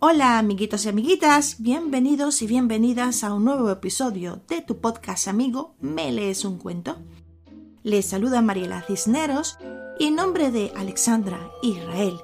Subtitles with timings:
[0.00, 5.74] Hola amiguitos y amiguitas, bienvenidos y bienvenidas a un nuevo episodio de tu podcast amigo
[5.80, 6.98] Me lees un cuento.
[7.82, 9.58] Les saluda Mariela Cisneros
[9.98, 12.16] y en nombre de Alexandra, Israel,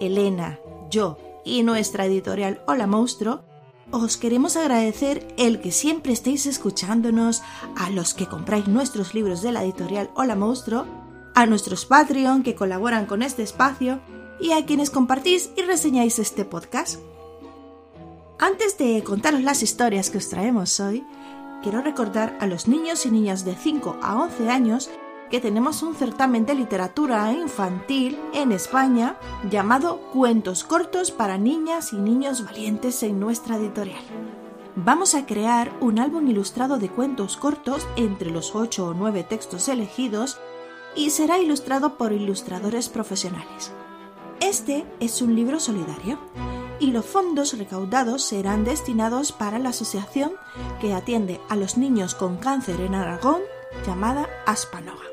[0.00, 3.42] Elena, yo y nuestra editorial Hola Monstruo,
[3.90, 7.42] os queremos agradecer el que siempre estéis escuchándonos,
[7.74, 10.86] a los que compráis nuestros libros de la editorial Hola Monstruo,
[11.34, 14.00] a nuestros Patreon que colaboran con este espacio
[14.40, 17.00] y a quienes compartís y reseñáis este podcast.
[18.38, 21.06] Antes de contaros las historias que os traemos hoy,
[21.62, 24.90] quiero recordar a los niños y niñas de 5 a 11 años
[25.30, 29.16] que tenemos un certamen de literatura infantil en España
[29.50, 34.02] llamado Cuentos cortos para niñas y niños valientes en nuestra editorial.
[34.76, 39.66] Vamos a crear un álbum ilustrado de cuentos cortos entre los 8 o 9 textos
[39.68, 40.36] elegidos
[40.94, 43.72] y será ilustrado por ilustradores profesionales.
[44.40, 46.18] Este es un libro solidario
[46.78, 50.32] y los fondos recaudados serán destinados para la asociación
[50.80, 53.40] que atiende a los niños con cáncer en Aragón
[53.86, 55.04] llamada Aspanoa.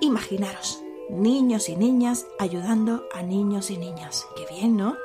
[0.00, 4.26] Imaginaros, niños y niñas ayudando a niños y niñas.
[4.36, 4.96] Qué bien, ¿no?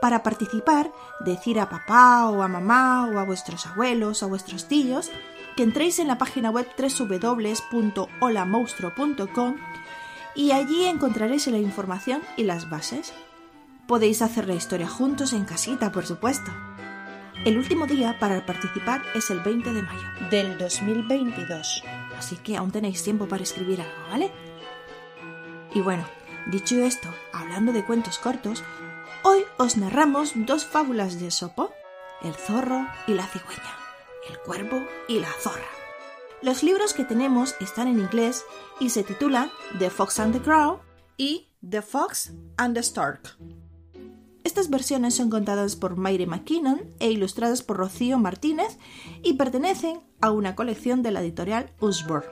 [0.00, 4.68] Para participar, decir a papá o a mamá o a vuestros abuelos o a vuestros
[4.68, 5.10] tíos
[5.56, 9.56] que entréis en la página web www.holamonstruo.com
[10.36, 13.12] y allí encontraréis la información y las bases.
[13.88, 16.52] Podéis hacer la historia juntos en casita, por supuesto.
[17.46, 21.84] El último día para participar es el 20 de mayo del 2022,
[22.18, 24.30] así que aún tenéis tiempo para escribir algo, ¿vale?
[25.72, 26.04] Y bueno,
[26.48, 28.62] dicho esto, hablando de cuentos cortos,
[29.22, 31.72] hoy os narramos dos fábulas de Esopo,
[32.20, 33.74] el zorro y la cigüeña,
[34.28, 35.64] el cuervo y la zorra.
[36.42, 38.44] Los libros que tenemos están en inglés
[38.80, 40.80] y se titulan The Fox and the Crow
[41.16, 43.38] y The Fox and the Stork.
[44.58, 48.76] Estas versiones son contadas por Mayre McKinnon e ilustradas por Rocío Martínez
[49.22, 52.28] y pertenecen a una colección de la editorial Usborne,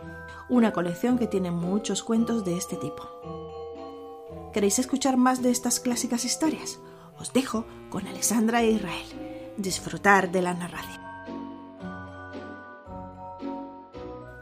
[0.49, 3.09] una colección que tiene muchos cuentos de este tipo.
[4.53, 6.81] ¿Queréis escuchar más de estas clásicas historias?
[7.17, 9.55] Os dejo con Alexandra e Israel.
[9.57, 11.01] Disfrutar de la narración.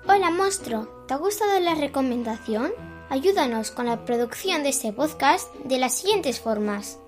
[0.09, 0.89] Hola, monstruo.
[1.07, 2.73] ¿Te ha gustado la recomendación?
[3.11, 6.99] Ayúdanos con la producción de este podcast de las siguientes formas.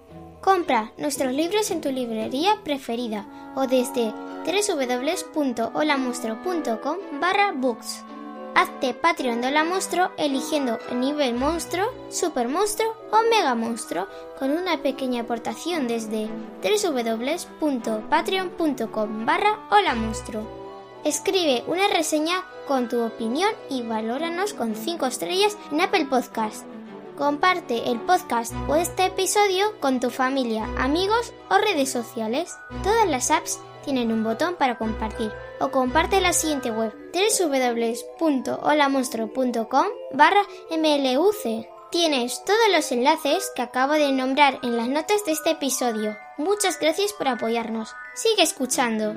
[0.46, 3.26] Compra nuestros libros en tu librería preferida
[3.56, 4.12] o desde
[4.46, 8.04] www.holamonstruo.com barra books.
[8.54, 14.06] Hazte Patreon de Hola Monstruo eligiendo el nivel monstruo, super monstruo o mega monstruo
[14.38, 16.28] con una pequeña aportación desde
[16.62, 20.46] www.patreon.com barra Hola Monstruo.
[21.02, 26.64] Escribe una reseña con tu opinión y valóranos con 5 estrellas en Apple Podcast.
[27.16, 32.54] Comparte el podcast o este episodio con tu familia, amigos o redes sociales.
[32.82, 40.42] Todas las apps tienen un botón para compartir o comparte la siguiente web www.holamonstruo.com barra
[40.70, 41.66] mluc.
[41.90, 46.18] Tienes todos los enlaces que acabo de nombrar en las notas de este episodio.
[46.36, 47.94] Muchas gracias por apoyarnos.
[48.14, 49.14] Sigue escuchando.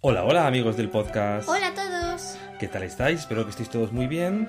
[0.00, 1.48] Hola, hola amigos del podcast.
[1.48, 2.36] Hola a todos.
[2.58, 3.20] ¿Qué tal estáis?
[3.20, 4.48] Espero que estéis todos muy bien.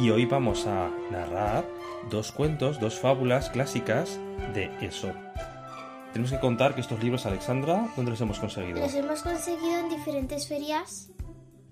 [0.00, 1.64] Y hoy vamos a narrar
[2.10, 4.18] dos cuentos, dos fábulas clásicas
[4.54, 5.14] de Aesop.
[6.12, 8.80] Tenemos que contar que estos libros, Alexandra, ¿dónde los hemos conseguido?
[8.80, 11.10] Los hemos conseguido en diferentes ferias.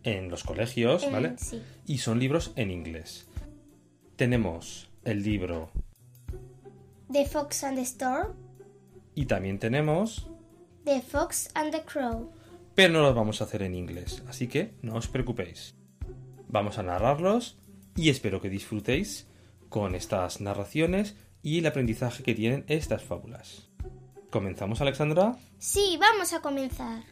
[0.02, 1.34] En los colegios, En- ¿vale?
[1.38, 1.62] sí.
[1.86, 3.26] Y son libros en inglés.
[4.16, 5.70] Tenemos el libro
[7.12, 8.34] The Fox and the Storm,
[9.14, 10.28] Y también tenemos...
[10.84, 12.30] The Fox and the Crow.
[12.76, 15.74] Pero no los vamos a hacer en inglés, así que no os preocupéis.
[16.46, 17.58] Vamos a narrarlos
[17.96, 19.26] y espero que disfrutéis
[19.70, 23.70] con estas narraciones y el aprendizaje que tienen estas fábulas.
[24.30, 25.36] ¿Comenzamos, Alexandra?
[25.58, 27.02] Sí, vamos a comenzar.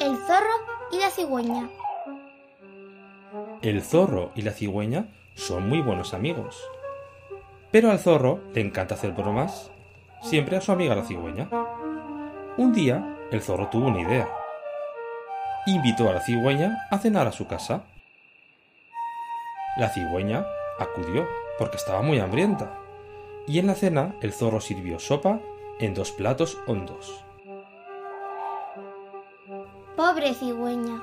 [0.00, 0.56] El zorro
[0.92, 1.70] y la cigüeña.
[3.62, 6.62] El zorro y la cigüeña son muy buenos amigos.
[7.74, 9.72] Pero al zorro le encanta hacer bromas
[10.22, 11.48] siempre a su amiga la cigüeña.
[12.56, 14.28] Un día, el zorro tuvo una idea.
[15.66, 17.82] Invitó a la cigüeña a cenar a su casa.
[19.76, 20.46] La cigüeña
[20.78, 21.26] acudió
[21.58, 22.78] porque estaba muy hambrienta.
[23.48, 25.40] Y en la cena el zorro sirvió sopa
[25.80, 27.24] en dos platos hondos.
[29.96, 31.02] Pobre cigüeña.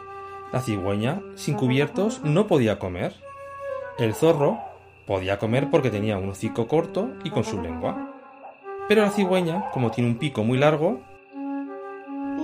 [0.53, 3.13] La cigüeña, sin cubiertos, no podía comer.
[3.97, 4.70] El zorro
[5.06, 8.13] podía comer porque tenía un hocico corto y con su lengua.
[8.88, 11.01] Pero la cigüeña, como tiene un pico muy largo,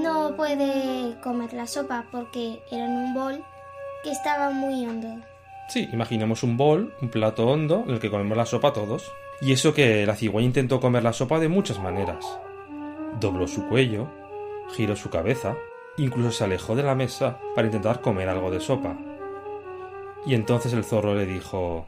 [0.02, 3.44] No puede comer la sopa porque era en un bol
[4.04, 5.08] que estaba muy hondo.
[5.70, 9.12] sí, imaginemos un bol, un plato hondo en el que comemos la sopa todos.
[9.42, 12.40] Y eso que la cigüeña intentó comer la sopa de muchas maneras.
[13.20, 14.08] Dobló su cuello,
[14.72, 15.56] giró su cabeza,
[15.98, 18.96] incluso se alejó de la mesa para intentar comer algo de sopa.
[20.26, 21.86] Y entonces el zorro le dijo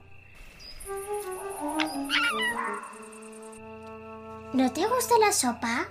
[4.53, 5.87] ¿No te gusta la sopa?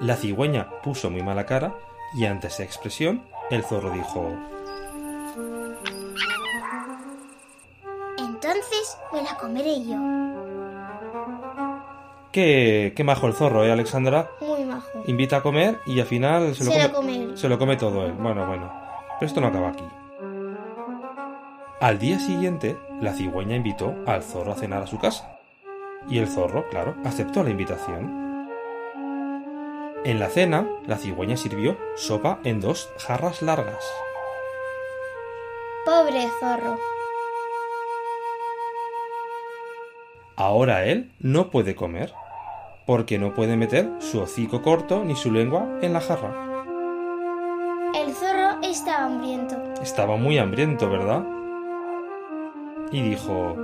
[0.00, 1.74] La cigüeña puso muy mala cara
[2.14, 4.32] y ante esa expresión el zorro dijo
[8.18, 9.96] Entonces me la comeré yo.
[12.32, 14.28] Qué, qué majo el zorro, ¿eh, Alexandra?
[14.40, 14.88] Muy majo.
[15.06, 17.38] Invita a comer y al final se lo, Se come, lo come él.
[17.38, 18.12] se lo come todo él.
[18.12, 18.72] Bueno, bueno.
[19.20, 19.84] Pero esto no acaba aquí.
[21.80, 25.38] Al día siguiente, la cigüeña invitó al zorro a cenar a su casa.
[26.08, 28.48] Y el zorro, claro, aceptó la invitación.
[30.04, 33.84] En la cena, la cigüeña sirvió sopa en dos jarras largas.
[35.86, 36.78] Pobre zorro.
[40.36, 42.12] Ahora él no puede comer,
[42.86, 46.64] porque no puede meter su hocico corto ni su lengua en la jarra.
[47.94, 49.56] El zorro estaba hambriento.
[49.80, 51.24] Estaba muy hambriento, ¿verdad?
[52.90, 53.56] Y dijo...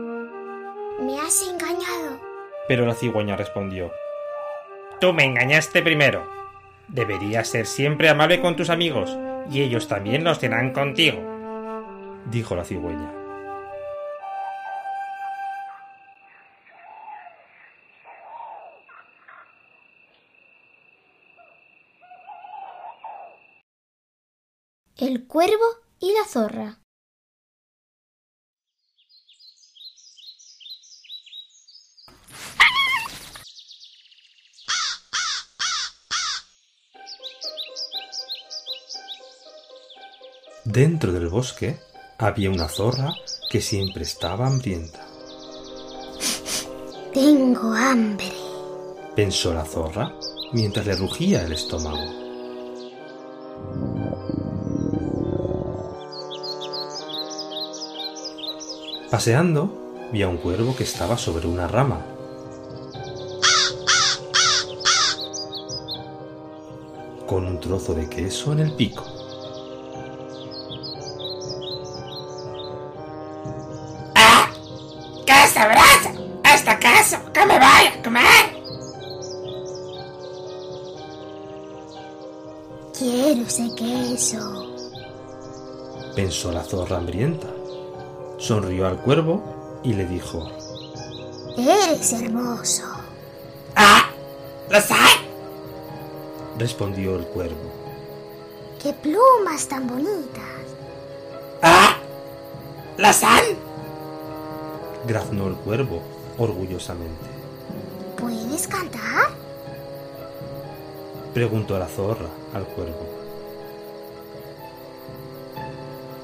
[1.00, 1.99] Me has engañado.
[2.70, 3.90] Pero la cigüeña respondió...
[5.00, 6.24] Tú me engañaste primero.
[6.86, 9.18] Deberías ser siempre amable con tus amigos,
[9.50, 11.18] y ellos también lo serán contigo.
[12.26, 13.12] Dijo la cigüeña.
[24.96, 25.56] El cuervo
[25.98, 26.78] y la zorra.
[40.72, 41.80] Dentro del bosque
[42.16, 43.12] había una zorra
[43.50, 45.04] que siempre estaba hambrienta.
[47.12, 48.30] Tengo hambre.
[49.16, 50.14] Pensó la zorra
[50.52, 51.98] mientras le rugía el estómago.
[59.10, 62.06] Paseando, vi a un cuervo que estaba sobre una rama.
[67.26, 69.19] Con un trozo de queso en el pico.
[83.00, 84.76] Quiero ese queso.
[86.14, 87.48] Pensó la zorra hambrienta.
[88.36, 90.50] Sonrió al cuervo y le dijo,
[91.56, 92.82] Eres hermoso.
[93.74, 94.10] ¡Ah!
[94.68, 94.94] ¡Lo sé!
[96.58, 97.72] respondió el cuervo.
[98.82, 100.66] ¡Qué plumas tan bonitas!
[101.62, 101.96] ¡Ah!
[102.98, 103.56] ¿Lo sé!
[105.06, 106.02] graznó el cuervo
[106.36, 107.24] orgullosamente.
[108.18, 109.39] ¿Puedes cantar?
[111.34, 113.06] Preguntó la zorra al cuervo.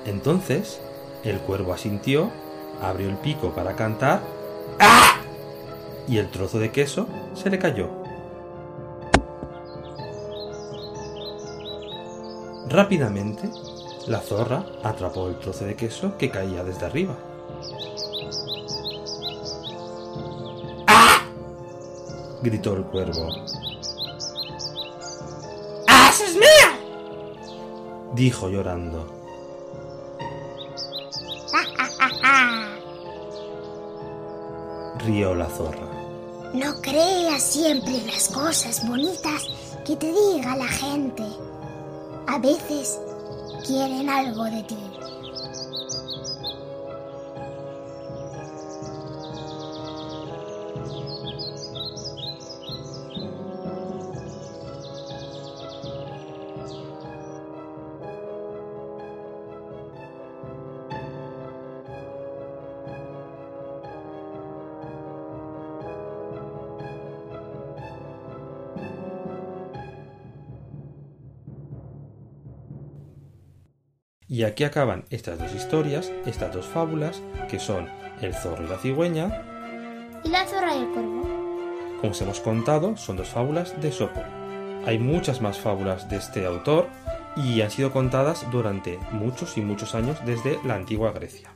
[0.05, 0.81] Entonces
[1.23, 2.31] el cuervo asintió,
[2.83, 4.21] abrió el pico para cantar
[4.79, 5.21] ¡Ah!
[6.09, 7.89] y el trozo de queso se le cayó.
[12.69, 13.49] Rápidamente,
[14.09, 17.17] la zorra atrapó el trozo de queso que caía desde arriba.
[20.89, 21.23] ¡Ah!
[22.43, 23.29] Gritó el cuervo
[26.21, 26.87] es mía!
[28.15, 29.07] dijo llorando.
[34.99, 35.87] Rió la zorra.
[36.55, 39.47] No creas siempre las cosas bonitas
[39.85, 41.23] que te diga la gente.
[42.27, 42.99] A veces
[43.67, 44.96] quieren algo de ti.
[74.37, 77.89] Y aquí acaban estas dos historias, estas dos fábulas, que son
[78.21, 79.43] El zorro y la cigüeña.
[80.25, 81.23] Y la zorra y el cuervo.
[82.03, 84.21] Como os hemos contado, son dos fábulas de Sopo.
[84.85, 86.87] Hay muchas más fábulas de este autor
[87.35, 91.55] y han sido contadas durante muchos y muchos años desde la antigua Grecia.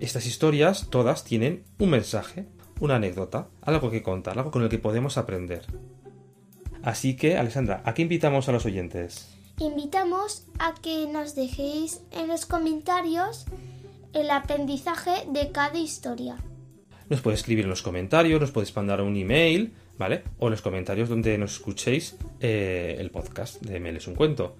[0.00, 2.48] Estas historias todas tienen un mensaje,
[2.80, 5.62] una anécdota, algo que contar, algo con el que podemos aprender.
[6.82, 9.39] Así que, Alessandra, ¿a qué invitamos a los oyentes?
[9.60, 13.44] Invitamos a que nos dejéis en los comentarios
[14.14, 16.36] el aprendizaje de cada historia.
[17.10, 20.22] Nos puedes escribir en los comentarios, nos podéis mandar un email, ¿vale?
[20.38, 24.56] O en los comentarios donde nos escuchéis eh, el podcast de Meles un cuento.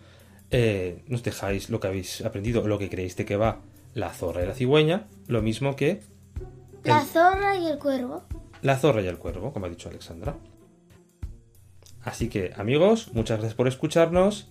[0.51, 3.61] Eh, nos dejáis lo que habéis aprendido, lo que creéis de que va
[3.95, 6.03] la zorra y la cigüeña, lo mismo que
[6.85, 8.25] La zorra y el cuervo.
[8.61, 10.37] la zorra y el cuervo, como ha dicho Alexandra.
[12.03, 14.51] Así que, amigos, muchas gracias por escucharnos.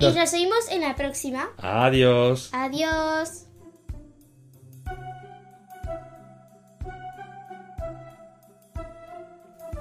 [0.00, 1.48] Y Nos- vemos en la próxima.
[1.58, 2.50] Adiós.
[2.52, 3.46] Adiós.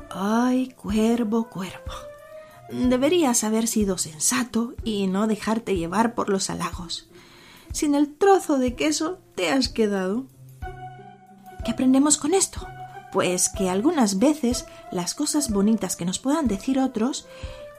[0.10, 1.94] Ay, cuervo, cuervo.
[2.72, 7.10] Deberías haber sido sensato y no dejarte llevar por los halagos.
[7.72, 10.26] Sin el trozo de queso te has quedado.
[11.64, 12.66] ¿Qué aprendemos con esto?
[13.12, 17.26] Pues que algunas veces las cosas bonitas que nos puedan decir otros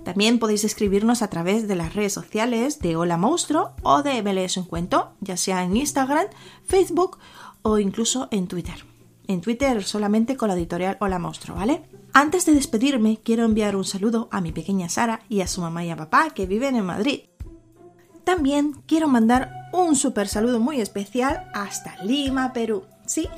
[0.04, 4.32] También podéis escribirnos a través de las redes sociales de Hola Monstruo o de Me
[4.32, 6.26] Lees un Cuento, ya sea en Instagram,
[6.64, 7.18] Facebook
[7.62, 8.95] o incluso en Twitter.
[9.28, 11.83] En Twitter solamente con la editorial Hola Monstruo, ¿vale?
[12.12, 15.85] Antes de despedirme, quiero enviar un saludo a mi pequeña Sara y a su mamá
[15.85, 17.23] y a papá que viven en Madrid.
[18.23, 22.85] También quiero mandar un super saludo muy especial hasta Lima, Perú.
[23.04, 23.28] Sí,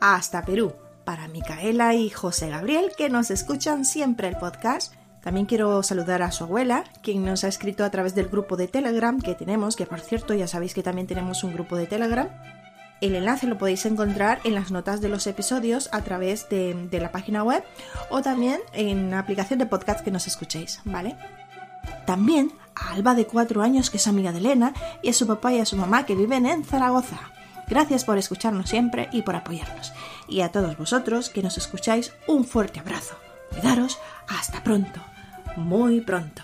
[0.00, 0.72] hasta Perú.
[1.04, 4.94] Para Micaela y José Gabriel que nos escuchan siempre el podcast.
[5.22, 8.68] También quiero saludar a su abuela, quien nos ha escrito a través del grupo de
[8.68, 12.28] Telegram que tenemos, que por cierto ya sabéis que también tenemos un grupo de Telegram.
[13.00, 17.12] El enlace lo podéis encontrar en las notas de los episodios a través de, la
[17.12, 17.62] página web
[18.10, 21.16] o también en la aplicación de podcast que nos escuchéis, ¿vale?
[22.06, 25.52] También a Alba de 4 años, que es amiga de Elena, y a su papá
[25.52, 27.20] y a su mamá que viven en Zaragoza.
[27.68, 29.92] Gracias por escucharnos siempre y por apoyarnos.
[30.26, 33.14] Y a todos vosotros que nos escucháis, un fuerte abrazo.
[33.50, 35.00] Cuidaros, hasta pronto,
[35.56, 36.42] muy pronto.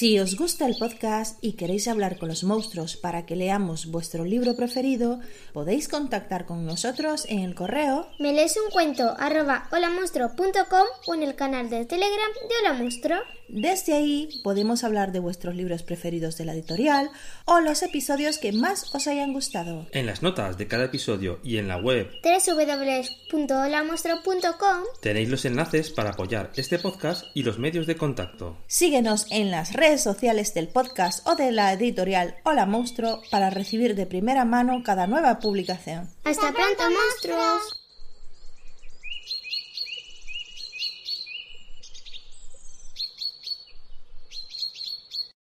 [0.00, 4.24] Si os gusta el podcast y queréis hablar con los monstruos para que leamos vuestro
[4.24, 5.20] libro preferido,
[5.52, 11.22] podéis contactar con nosotros en el correo Me lees un cuento arroba holamonstruo.com o en
[11.22, 13.18] el canal de Telegram de Hola Monstruo.
[13.52, 17.10] Desde ahí podemos hablar de vuestros libros preferidos de la editorial
[17.46, 19.88] o los episodios que más os hayan gustado.
[19.90, 26.10] En las notas de cada episodio y en la web www.holamonstruo.com tenéis los enlaces para
[26.10, 28.56] apoyar este podcast y los medios de contacto.
[28.68, 34.06] Síguenos en las sociales del podcast o de la editorial Hola Monstruo para recibir de
[34.06, 36.10] primera mano cada nueva publicación.
[36.24, 37.79] Hasta pronto, monstruos.